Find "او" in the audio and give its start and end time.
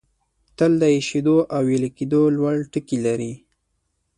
1.55-1.61